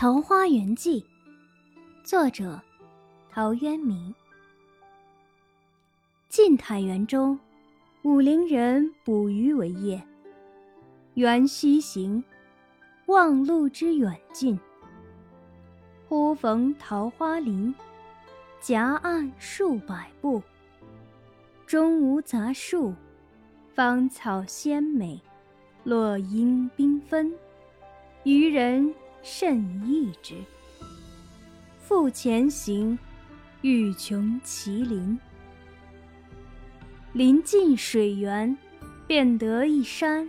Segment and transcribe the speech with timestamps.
[0.00, 1.00] 桃花源记》，
[2.04, 2.62] 作者
[3.28, 4.14] 陶渊明。
[6.28, 7.36] 晋太元中，
[8.04, 10.00] 武陵人捕鱼为业。
[11.14, 12.22] 缘溪行，
[13.06, 14.56] 忘路之远近。
[16.06, 17.74] 忽逢桃花林，
[18.60, 20.40] 夹岸数百步，
[21.66, 22.94] 中无杂树，
[23.74, 25.20] 芳草鲜美，
[25.82, 27.34] 落英缤纷。
[28.22, 30.34] 渔人甚异之。
[31.80, 32.98] 复前行，
[33.62, 35.18] 欲穷其林。
[37.12, 38.56] 临近水源，
[39.06, 40.28] 便得一山，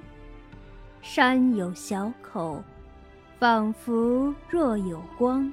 [1.01, 2.63] 山有小口，
[3.37, 5.51] 仿佛若有光。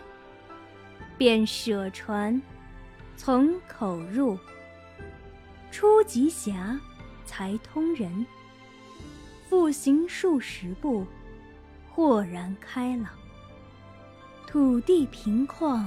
[1.18, 2.40] 便舍船，
[3.16, 4.38] 从口入。
[5.70, 6.78] 初极狭，
[7.24, 8.24] 才通人。
[9.48, 11.04] 复行数十步。
[11.90, 13.08] 豁然开朗，
[14.46, 15.84] 土地平旷，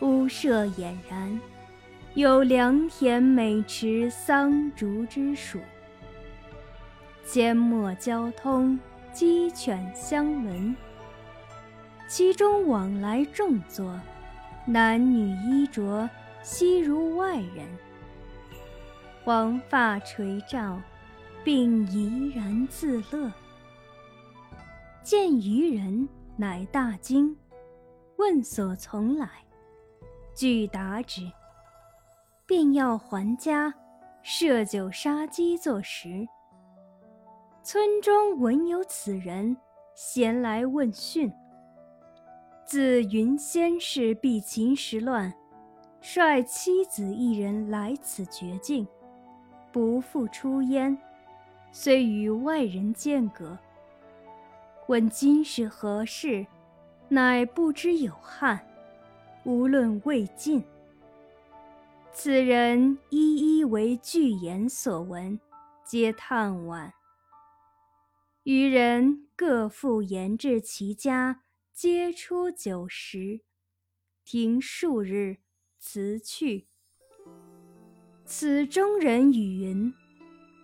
[0.00, 1.40] 屋舍俨然，
[2.14, 5.58] 有良田美池桑竹之属。
[7.26, 8.78] 阡陌交通，
[9.12, 10.74] 鸡犬相闻。
[12.06, 14.00] 其中往来众作，
[14.64, 16.08] 男女衣着，
[16.42, 17.66] 悉如外人。
[19.24, 20.80] 黄发垂照，
[21.44, 23.30] 并怡然自乐。
[25.02, 27.36] 见渔人，乃大惊，
[28.18, 29.28] 问所从来，
[30.34, 31.22] 具答之。
[32.46, 33.72] 便要还家，
[34.22, 36.26] 设酒杀鸡作食。
[37.62, 39.56] 村中闻有此人，
[39.94, 41.32] 咸来问讯。
[42.64, 45.32] 自云仙氏避秦时乱，
[46.00, 48.84] 率妻子一人来此绝境，
[49.70, 50.98] 不复出焉，
[51.70, 53.56] 虽与外人间隔。
[54.88, 56.44] 问今是何世，
[57.10, 58.66] 乃不知有汉，
[59.44, 60.62] 无论魏晋。
[62.12, 65.40] 此人一一为具言所闻，
[65.84, 66.92] 皆叹惋。
[68.42, 73.40] 余人各复言至其家，皆出酒食，
[74.24, 75.38] 停数日，
[75.78, 76.66] 辞去。
[78.26, 79.94] 此中人语云：“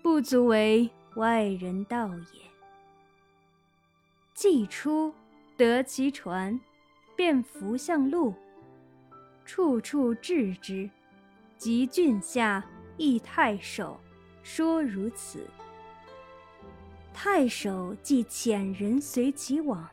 [0.05, 2.43] 不足为外人道也。”
[4.35, 5.15] 既出，
[5.57, 6.59] 得其船，
[7.15, 8.35] 便扶向路，
[9.45, 10.91] 处处志之。
[11.57, 12.63] 及郡下，
[12.99, 13.99] 诣太守，
[14.43, 15.47] 说如此。
[17.15, 19.89] 太守即遣人随其往，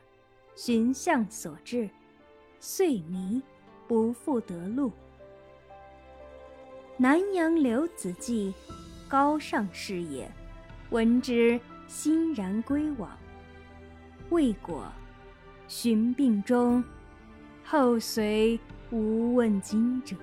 [0.56, 1.88] 寻向所至，
[2.58, 3.40] 遂迷，
[3.86, 4.90] 不复得路。
[6.96, 8.52] 南阳刘子骥，
[9.08, 10.30] 高尚士也，
[10.90, 13.16] 闻之，欣然归往。
[14.30, 14.92] 未果，
[15.74, 16.84] 寻病中，
[17.64, 18.60] 后随
[18.90, 20.14] 无问津者。